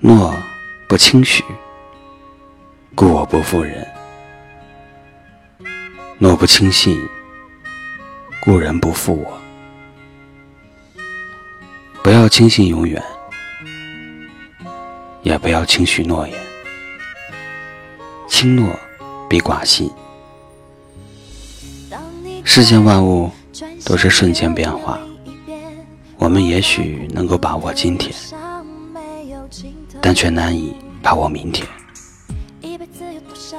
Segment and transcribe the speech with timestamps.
[0.00, 0.36] 诺
[0.86, 1.42] 不轻许，
[2.94, 3.82] 故我不负人；
[6.18, 7.00] 诺不轻信，
[8.44, 9.40] 故人不负我。
[12.02, 13.02] 不要轻信永远，
[15.22, 16.38] 也不要轻许诺言。
[18.28, 18.78] 轻诺
[19.30, 19.90] 比寡信。
[22.44, 23.30] 世间万物
[23.82, 25.00] 都是瞬间变化，
[26.18, 28.14] 我们也许能够把握今天。
[30.06, 31.66] 但却难以把握明天。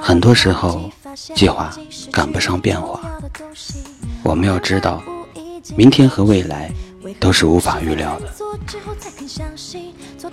[0.00, 0.88] 很多时候，
[1.34, 1.76] 计划
[2.12, 3.00] 赶不上变化。
[4.22, 5.02] 我们要知道，
[5.74, 6.70] 明天和未来
[7.18, 8.32] 都是无法预料的，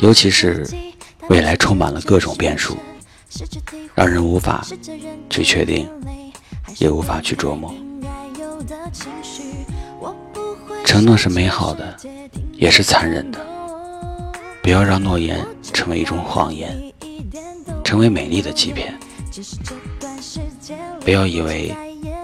[0.00, 0.68] 尤其是
[1.30, 2.76] 未来充满了各种变数，
[3.94, 4.62] 让人无法
[5.30, 5.88] 去确定，
[6.76, 7.74] 也无法去琢磨。
[10.84, 11.96] 承诺是美好的，
[12.52, 13.40] 也是残忍的。
[14.62, 16.92] 不要让诺言成为一种谎言，
[17.82, 18.98] 成为美丽的欺骗。
[21.00, 21.74] 不要以为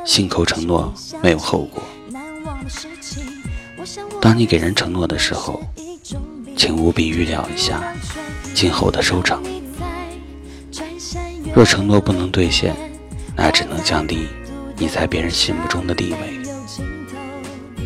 [0.05, 0.93] 信口承诺
[1.23, 1.83] 没有后果。
[4.21, 5.61] 当你给人承诺的时候，
[6.57, 7.95] 请务必预料一下
[8.55, 9.43] 今后的收场。
[11.55, 12.75] 若承诺不能兑现，
[13.35, 14.29] 那只能降低
[14.77, 16.19] 你在别人心目中的地位。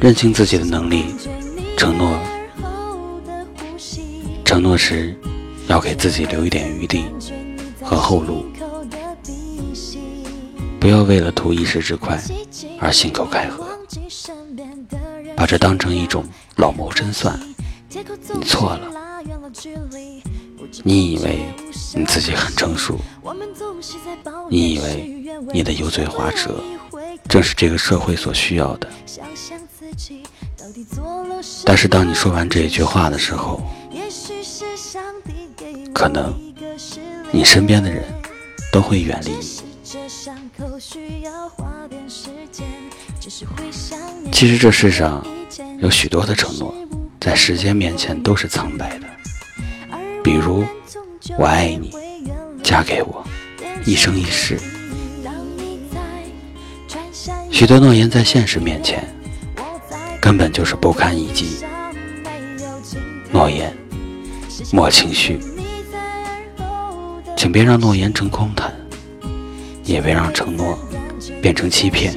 [0.00, 1.14] 认清自己的能力，
[1.76, 2.18] 承诺。
[4.44, 5.16] 承诺时，
[5.72, 7.06] 要给自己留一点余地
[7.82, 8.44] 和后路，
[10.78, 12.20] 不要为了图一时之快
[12.78, 13.66] 而信口开河，
[15.34, 17.40] 把这当成一种老谋深算。
[17.88, 18.86] 你错了，
[20.82, 21.38] 你以为
[21.94, 22.98] 你自己很成熟，
[24.50, 26.62] 你以为你的油嘴滑舌
[27.30, 28.86] 正是这个社会所需要的，
[31.64, 33.62] 但是当你说完这一句话的时候。
[36.02, 36.34] 可能
[37.30, 38.02] 你身边的人
[38.72, 39.38] 都会远离你。
[44.32, 45.24] 其实这世上
[45.78, 46.74] 有许多的承诺，
[47.20, 49.06] 在时间面前都是苍白的。
[50.24, 50.64] 比如
[51.38, 51.92] “我爱你，
[52.64, 53.24] 嫁给我，
[53.86, 54.58] 一生一世”。
[57.48, 59.04] 许多诺言在现实面前
[60.20, 61.58] 根本就是不堪一击。
[63.30, 63.72] 诺言。
[64.70, 65.40] 莫情绪，
[67.42, 68.72] 请别让诺言成空谈，
[69.82, 70.78] 也别让承诺
[71.42, 72.16] 变成欺骗。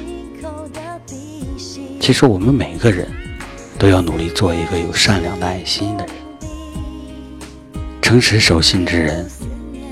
[1.99, 3.11] 其实我们每个人
[3.79, 6.15] 都要努力做一个有善良的爱心的人，
[8.03, 9.27] 诚实守信之人。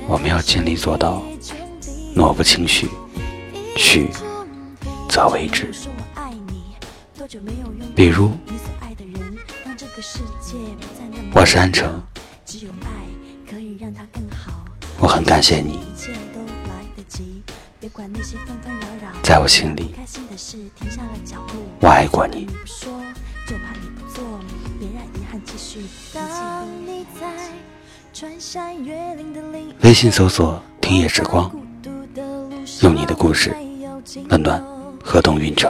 [0.07, 1.23] 我们要尽力做到，
[2.13, 2.88] 诺不轻许，
[3.75, 4.11] 许
[5.09, 5.71] 则为之。
[7.95, 8.29] 比如，
[11.33, 12.00] 我是安城。
[15.03, 15.81] 我很感谢你，
[19.22, 19.94] 在我心里，
[21.81, 22.47] 我爱过你。
[29.81, 31.52] 微信搜索“听夜时光”，
[32.81, 33.53] 用你的故事
[34.30, 34.63] 温暖
[35.03, 35.69] 河东运城。